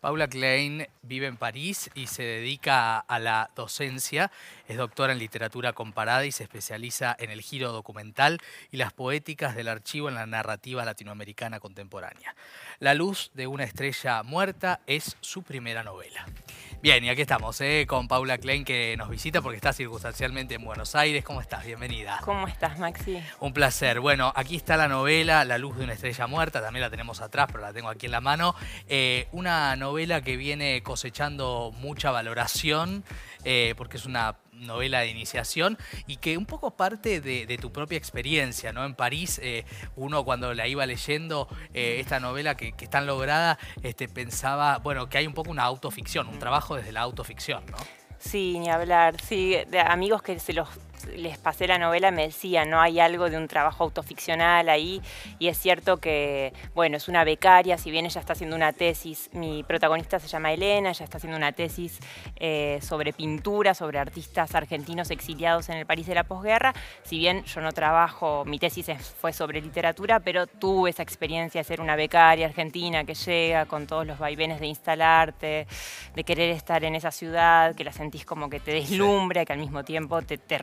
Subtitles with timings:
[0.00, 4.30] Paula Klein vive en París y se dedica a la docencia.
[4.68, 8.38] Es doctora en literatura comparada y se especializa en el giro documental
[8.70, 12.36] y las poéticas del archivo en la narrativa latinoamericana contemporánea.
[12.78, 16.26] La luz de una estrella muerta es su primera novela.
[16.80, 17.84] Bien, y aquí estamos ¿eh?
[17.88, 21.24] con Paula Klein que nos visita porque está circunstancialmente en Buenos Aires.
[21.24, 21.64] ¿Cómo estás?
[21.66, 22.20] Bienvenida.
[22.24, 23.20] ¿Cómo estás, Maxi?
[23.40, 23.98] Un placer.
[23.98, 26.62] Bueno, aquí está la novela La luz de una estrella muerta.
[26.62, 28.54] También la tenemos atrás, pero la tengo aquí en la mano.
[28.86, 29.87] Eh, una novela
[30.22, 33.04] que viene cosechando mucha valoración
[33.44, 37.96] eh, porque es una novela de iniciación y que un poco parte de, tu propia
[37.96, 38.84] experiencia, ¿no?
[38.84, 39.64] En París, eh,
[39.96, 45.08] uno cuando la iba leyendo eh, esta novela que, es tan lograda, este, pensaba, bueno,
[45.08, 47.76] que hay un poco una autoficción, un trabajo desde la autoficción, ¿no?
[48.18, 49.20] Sí, ni hablar.
[49.20, 50.68] Sí, de amigos que se los
[51.16, 55.00] les pasé la novela me decían, no hay algo de un trabajo autoficcional ahí
[55.38, 59.30] y es cierto que, bueno, es una becaria, si bien ella está haciendo una tesis,
[59.32, 61.98] mi protagonista se llama Elena, ella está haciendo una tesis
[62.36, 67.44] eh, sobre pintura, sobre artistas argentinos exiliados en el París de la posguerra, si bien
[67.44, 68.86] yo no trabajo, mi tesis
[69.20, 73.86] fue sobre literatura, pero tuve esa experiencia de ser una becaria argentina que llega con
[73.86, 75.66] todos los vaivenes de instalarte,
[76.14, 79.58] de querer estar en esa ciudad, que la sentís como que te deslumbra, que al
[79.58, 80.58] mismo tiempo te, te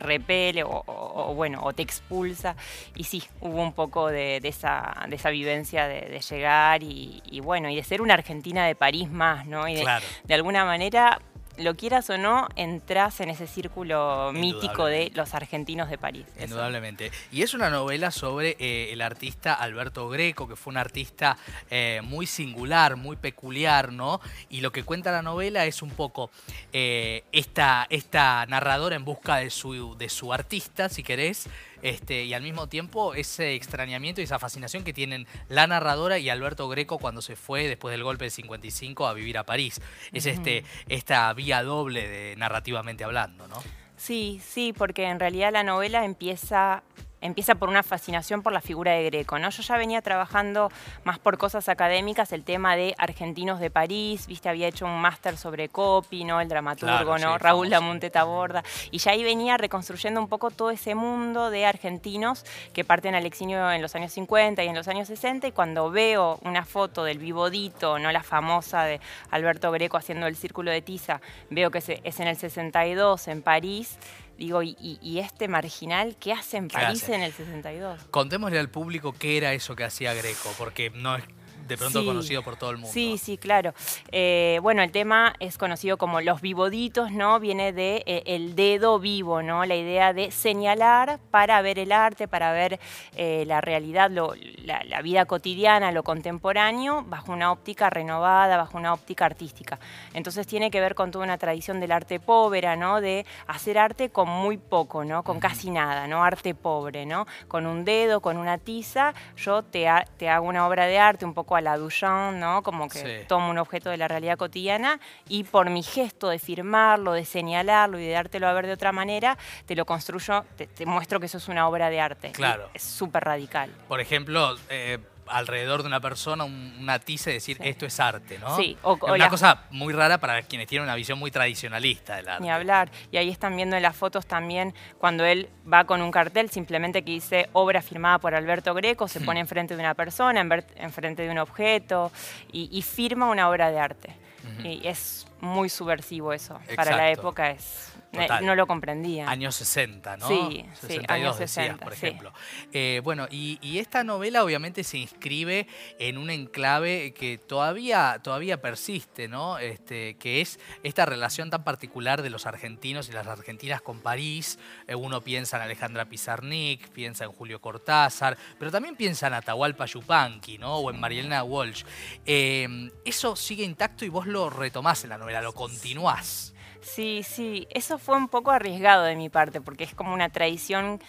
[0.64, 2.56] o, bueno, o te expulsa.
[2.94, 7.76] Y sí, hubo un poco de, esa, de esa, vivencia de, llegar y, bueno, y
[7.76, 9.68] de ser una Argentina de París más, ¿no?
[9.68, 9.84] Y
[10.24, 11.20] de alguna manera
[11.58, 16.26] lo quieras o no, entras en ese círculo mítico de los argentinos de París.
[16.40, 17.10] Indudablemente.
[17.32, 21.36] Y es una novela sobre eh, el artista Alberto Greco, que fue un artista
[21.70, 24.20] eh, muy singular, muy peculiar, ¿no?
[24.48, 26.30] Y lo que cuenta la novela es un poco
[26.72, 31.48] eh, esta, esta narradora en busca de su, de su artista, si querés,
[31.82, 36.28] este, y al mismo tiempo ese extrañamiento y esa fascinación que tienen la narradora y
[36.28, 39.80] Alberto Greco cuando se fue después del golpe del 55 a vivir a París.
[40.12, 43.62] Es este, esta vía doble de narrativamente hablando, ¿no?
[43.96, 46.82] Sí, sí, porque en realidad la novela empieza
[47.26, 49.50] empieza por una fascinación por la figura de Greco, ¿no?
[49.50, 50.70] Yo ya venía trabajando
[51.04, 55.36] más por cosas académicas, el tema de argentinos de París, viste, había hecho un máster
[55.36, 56.40] sobre Copy, ¿no?
[56.40, 57.38] El dramaturgo, ¿no?
[57.38, 62.44] Raúl Lamonte Taborda, y ya ahí venía reconstruyendo un poco todo ese mundo de argentinos
[62.72, 65.90] que parten al exilio en los años 50 y en los años 60, y cuando
[65.90, 68.12] veo una foto del Vivodito, ¿no?
[68.12, 69.00] La famosa de
[69.30, 71.20] Alberto Greco haciendo el círculo de tiza,
[71.50, 73.98] veo que es en el 62 en París,
[74.38, 78.00] Digo, ¿y, este marginal qué hace en París en el 62?
[78.10, 81.24] Contémosle al público qué era eso que hacía Greco, porque no es
[81.66, 82.92] de pronto conocido por todo el mundo.
[82.92, 83.74] Sí, sí, claro.
[84.12, 87.40] Eh, bueno, el tema es conocido como los vivoditos, ¿no?
[87.40, 89.64] Viene de eh, el dedo vivo, ¿no?
[89.64, 92.78] La idea de señalar para ver el arte, para ver
[93.16, 99.26] eh, la realidad, la, vida cotidiana, lo contemporáneo, bajo una óptica renovada, bajo una óptica
[99.26, 99.78] artística.
[100.14, 103.00] Entonces tiene que ver con toda una tradición del arte pobre, ¿no?
[103.00, 105.22] De hacer arte con muy poco, ¿no?
[105.22, 106.24] Con casi nada, ¿no?
[106.24, 107.26] Arte pobre, ¿no?
[107.48, 111.34] Con un dedo, con una tiza, yo te, te hago una obra de arte un
[111.34, 112.62] poco a la Duchamp, ¿no?
[112.62, 117.12] Como que tomo un objeto de la realidad cotidiana y por mi gesto de firmarlo,
[117.12, 119.36] de señalarlo y de dártelo a ver de otra manera,
[119.66, 122.32] te lo construyo, te, muestro que eso es una obra de arte.
[122.32, 122.68] Claro.
[122.74, 123.70] es súper radical.
[123.88, 128.56] Por ejemplo, eh, alrededor de una persona una tiza y decir esto es arte, ¿no?
[128.56, 132.42] Sí, o, una cosa muy rara para quienes tienen una visión muy tradicionalista del arte.
[132.42, 132.90] Ni hablar.
[133.10, 137.02] Y ahí están viendo en las fotos también cuando él va con un cartel simplemente
[137.02, 139.24] que dice obra firmada por Alberto Greco, se hmm.
[139.24, 140.40] pone enfrente de una persona,
[140.76, 142.12] enfrente de un objeto
[142.52, 144.14] y, firma una obra de arte.
[144.62, 146.58] Y es muy subversivo eso.
[146.76, 147.95] Para la época es
[148.42, 149.28] no lo comprendía.
[149.28, 150.28] Años 60, ¿no?
[150.28, 152.32] Sí, 62 años 60, por ejemplo.
[152.72, 155.66] Eh, bueno, y, esta novela obviamente se inscribe
[155.98, 159.58] en un enclave que todavía, todavía persiste, ¿no?
[159.58, 164.58] Este, que es esta relación tan particular de los argentinos y las argentinas con París.
[164.86, 169.84] Eh, uno piensa en Alejandra Pizarnik, piensa en Julio Cortázar, pero también piensa en Atahualpa
[169.84, 170.76] Yupanqui, ¿no?
[170.76, 171.84] O en Marielena Walsh.
[172.24, 176.54] Eh, eso sigue intacto y vos lo retomás en la novela, lo continuás.
[176.86, 181.00] Sí, sí, eso fue un poco arriesgado de mi parte, porque es como una tradición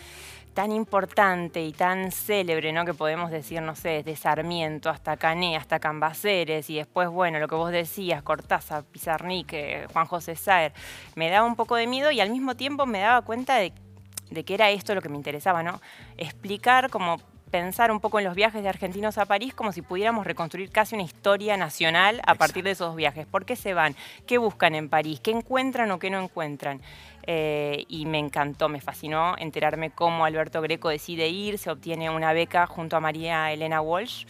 [0.56, 2.84] tan importante y tan célebre, ¿no?
[2.84, 7.48] Que podemos decir, no sé, desde Sarmiento hasta Cané, hasta Cambaceres, y después, bueno, lo
[7.48, 9.54] que vos decías, Cortázar, Pizarnik,
[9.94, 10.74] Juan José Saer,
[11.16, 13.72] me daba un poco de miedo y al mismo tiempo me daba cuenta de,
[14.32, 15.80] de que era esto lo que me interesaba, ¿no?
[16.18, 17.22] Explicar como
[17.52, 20.96] pensar un poco en los viajes de argentinos a París como si pudiéramos reconstruir casi
[20.96, 23.26] una historia nacional a partir de esos viajes.
[23.26, 23.96] ¿Por qué se van?
[24.26, 25.20] ¿Qué buscan en París?
[25.22, 26.82] ¿Qué encuentran o qué no encuentran?
[27.30, 32.32] Eh, y me encantó, me fascinó enterarme cómo Alberto Greco decide ir, se obtiene una
[32.32, 34.26] beca junto a María Elena Walsh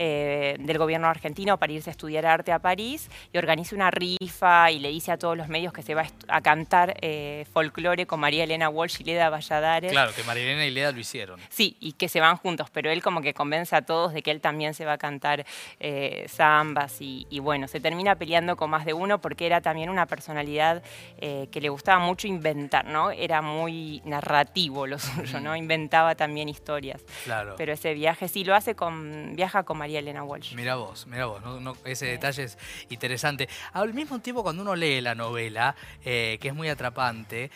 [0.00, 4.70] eh, del gobierno argentino para irse a estudiar arte a París y organiza una rifa
[4.70, 8.20] y le dice a todos los medios que se va a cantar eh, folclore con
[8.20, 9.90] María Elena Walsh y Leda Valladares.
[9.90, 11.40] Claro, que María Elena y Leda lo hicieron.
[11.50, 14.30] Sí, y que se van juntos, pero él como que convence a todos de que
[14.30, 15.44] él también se va a cantar
[16.28, 20.82] zambas y, bueno, se termina peleando con más de uno porque era también una personalidad
[21.18, 23.10] que le gustaba mucho inventar, ¿no?
[23.10, 25.56] Era muy narrativo lo suyo, ¿no?
[25.56, 27.02] Inventaba también historias.
[27.24, 27.54] Claro.
[27.56, 30.54] Pero ese viaje sí lo hace con, viaja con María Elena Walsh.
[30.54, 31.42] Mira vos, mira vos,
[31.84, 32.58] ese detalle es
[32.88, 33.48] interesante.
[33.72, 35.74] Al mismo tiempo cuando uno lee la novela,
[36.04, 37.50] eh, que es muy atrapante,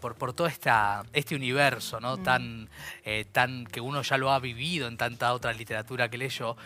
[0.00, 2.16] por, por todo esta, este universo, ¿no?
[2.16, 2.22] Mm.
[2.22, 2.68] Tan,
[3.32, 6.56] tan que uno ya lo ha vivido en tanta otra literatura que leyó,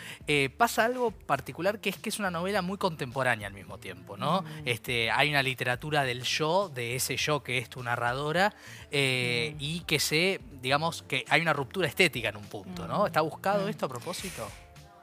[0.57, 4.43] pasa algo particular que es que es una novela muy contemporánea al mismo tiempo, ¿no?
[4.43, 4.47] Mm.
[4.65, 8.55] Este, hay una literatura del yo, de ese yo que es tu narradora,
[8.91, 9.57] eh, mm.
[9.61, 13.03] y que se, digamos, que hay una ruptura estética en un punto, ¿no?
[13.03, 13.07] Mm.
[13.07, 14.49] ¿Está buscado esto a propósito?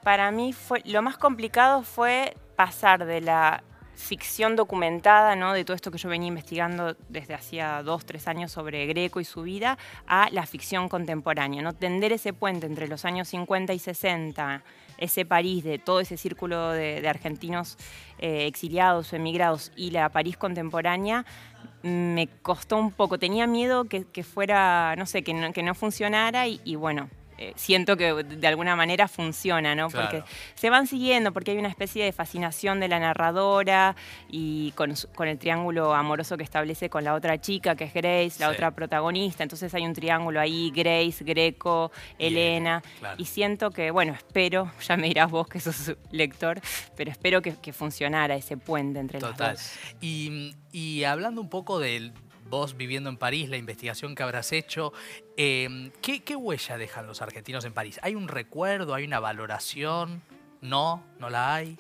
[0.04, 3.64] Para mí fue, lo más complicado fue pasar de la
[4.02, 5.54] ficción documentada, ¿no?
[5.54, 9.26] de todo esto que yo venía investigando desde hacía dos, tres años sobre Greco y
[9.26, 11.62] su vida, a la ficción contemporánea.
[11.62, 11.74] ¿no?
[11.74, 14.64] Tender ese puente entre los años 50 y 60,
[15.02, 17.78] ese París de todo ese círculo de, argentinos
[18.20, 21.26] eh, exiliados o emigrados y la París contemporánea,
[21.84, 23.20] me costó un poco.
[23.20, 27.10] Tenía miedo que, fuera, no sé, que no, que no funcionara y bueno,
[27.42, 29.90] eh, siento que de alguna manera funciona, ¿no?
[29.90, 30.24] Porque
[30.54, 33.96] se van siguiendo, porque hay una especie de fascinación de la narradora
[34.30, 34.94] y con,
[35.28, 39.42] el triángulo amoroso que establece con la otra chica, que es Grace, la otra protagonista.
[39.42, 42.84] Entonces hay un triángulo ahí, Grace, Greco, Elena.
[43.18, 46.62] Y siento que, bueno, espero, ya me dirás vos que sos lector,
[46.96, 49.72] pero espero que, funcionara ese puente entre los dos.
[50.00, 52.14] Y, y hablando un poco del
[52.52, 54.94] vos viviendo en París, la investigación que habrás hecho,
[55.38, 58.00] em, ¿qué, huella dejan los argentinos en París?
[58.04, 60.22] ¿Hay un recuerdo, hay una valoración?
[60.62, 61.04] ¿No?
[61.18, 61.76] ¿No la hay?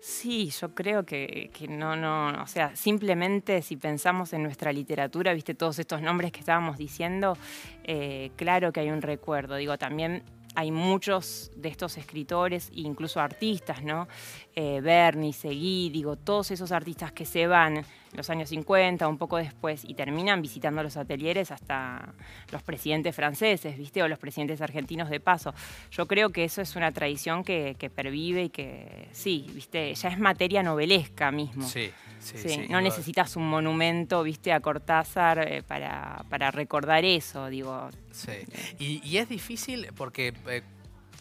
[0.00, 5.54] Sí, yo creo que, no, no, o sea, simplemente si pensamos en nuestra literatura, viste
[5.54, 7.36] todos estos nombres que estábamos diciendo,
[7.84, 9.56] eh, claro que hay un recuerdo.
[9.56, 10.22] Digo, también
[10.54, 14.08] hay muchos de estos escritores, incluso artistas, ¿no?
[14.54, 19.16] Eh, Bernie, Seguí, digo, todos esos artistas que se van en los años 50, un
[19.16, 22.12] poco después, y terminan visitando los atelieres hasta
[22.50, 24.02] los presidentes franceses, ¿viste?
[24.02, 25.54] O los presidentes argentinos de paso.
[25.90, 29.94] Yo creo que eso es una tradición que, pervive y que, sí, ¿viste?
[29.94, 31.66] Ya es materia novelesca mismo.
[31.66, 32.66] Sí, sí, sí.
[32.68, 34.52] no necesitas un monumento, ¿viste?
[34.52, 37.88] A Cortázar eh, para, para recordar eso, digo.
[38.12, 38.46] Sí.
[38.78, 40.62] Y, es difícil porque eh,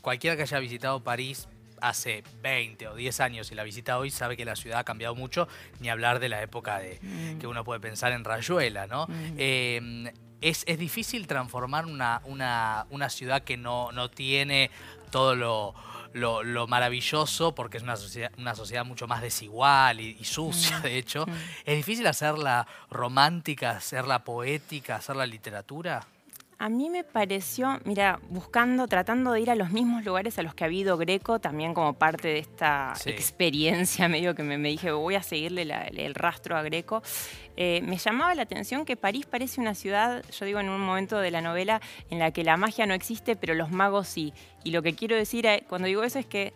[0.01, 1.47] cualquiera que haya visitado París
[1.81, 5.15] hace 20 o 10 años y la visita hoy sabe que la ciudad ha cambiado
[5.15, 5.47] mucho,
[5.79, 7.39] ni hablar de la época de mm.
[7.39, 9.07] que uno puede pensar en Rayuela, ¿no?
[9.07, 9.35] Mm.
[9.37, 10.11] Em,
[10.41, 14.71] es, difícil transformar una, una, ciudad que no, no tiene
[15.11, 15.75] todo lo,
[16.13, 20.81] lo, maravilloso, porque es una sociedad, una sociedad mucho más desigual y, sucia, mm.
[20.81, 21.25] de hecho.
[21.65, 26.07] ¿Es difícil hacerla romántica, hacerla poética, hacerla literatura?
[26.61, 30.53] A mí me pareció, mira, buscando, tratando de ir a los mismos lugares a los
[30.53, 35.15] que ha habido Greco, también como parte de esta experiencia, medio que me, dije, voy
[35.15, 37.01] a seguirle el rastro a Greco,
[37.57, 41.17] eh, me llamaba la atención que París parece una ciudad, yo digo en un momento
[41.17, 41.81] de la novela,
[42.11, 44.31] en la que la magia no existe, pero los magos sí.
[44.63, 46.53] Y lo que quiero decir eh, cuando digo eso es que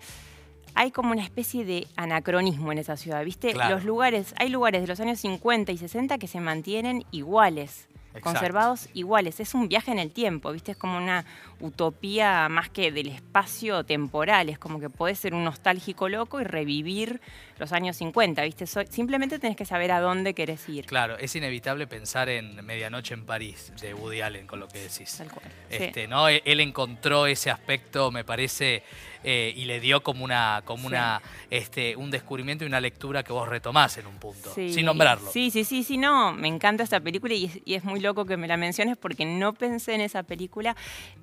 [0.76, 3.56] hay como una especie de anacronismo en esa ciudad, ¿viste?
[3.56, 7.88] Los lugares, hay lugares de los años 50 y 60 que se mantienen iguales
[8.22, 9.40] conservados iguales.
[9.40, 10.72] Es un viaje en el tiempo, ¿viste?
[10.72, 11.26] Es como una
[11.60, 14.50] utopía más que del espacio temporal.
[14.50, 17.22] Es como que podés ser un nostálgico loco y revivir
[17.58, 18.66] los años 50, ¿viste?
[18.90, 20.86] simplemente tenés que saber a dónde querés ir.
[20.86, 25.18] Claro, es inevitable pensar en Medianoche en París de Woody Allen, con lo que decís.
[25.18, 25.46] Tal cual.
[25.70, 26.28] Este, ¿no?
[26.28, 28.84] Él encontró ese aspecto, me parece,
[29.24, 33.32] eh, y le dio como una, como una, este, un descubrimiento y una lectura que
[33.32, 35.32] vos retomás en un punto, sin nombrarlo.
[35.32, 38.26] Sí, sí, sí, sí, no, me encanta esta película y es, y es muy loco
[38.26, 40.76] que me la menciones porque no pensé en esa película,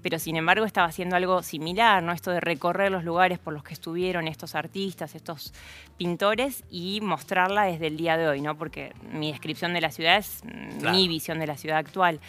[0.03, 2.13] pero sin embargo estaba haciendo algo similar, ¿no?
[2.13, 5.53] Esto de recorrer los lugares por los que estuvieron estos artistas, estos
[5.97, 6.22] pintores
[6.71, 8.57] y mostrarla desde el día de hoy, ¿no?
[8.57, 10.43] Porque mi descripción de la ciudad es
[10.81, 12.21] mi visión de la ciudad actual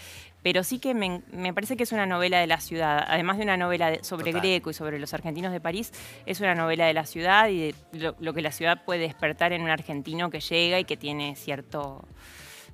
[0.44, 1.22] pero sí que me,
[1.54, 3.04] parece que es una novela de la ciudad.
[3.08, 5.92] Además de una novela sobre Greco y sobre los argentinos de París,
[6.26, 9.62] es una novela de la ciudad y de lo, que la ciudad puede despertar en
[9.62, 12.06] un argentino que llega y que tiene cierto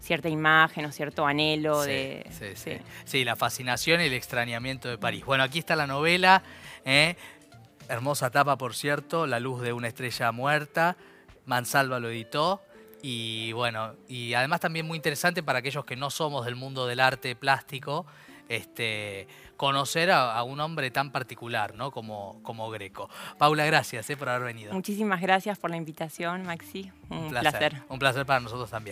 [0.01, 2.25] cierta imagen o cierto anhelo de...
[2.29, 3.25] Sí, sí, sí.
[3.25, 5.25] la fascinación y el extrañamiento de París.
[5.25, 6.41] Bueno, aquí está la novela,
[6.85, 7.17] ¿eh?
[7.89, 10.95] Hermosa tapa, por cierto, La luz de una estrella muerta,
[11.45, 12.61] Mansalva lo editó,
[13.01, 16.99] y bueno, y además también muy interesante para aquellos que no somos del mundo del
[16.99, 18.05] arte plástico,
[18.49, 21.91] este, conocer a, un hombre tan particular, ¿no?
[21.91, 23.09] Como, como Greco.
[23.37, 24.73] Paula, gracias eh, por haber venido.
[24.73, 26.91] Muchísimas gracias por la invitación, Maxi.
[27.09, 27.83] Un, placer.
[27.89, 28.87] Un placer para nosotros también.